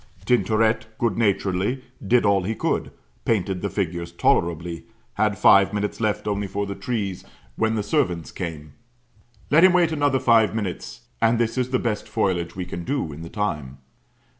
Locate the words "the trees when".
6.65-7.75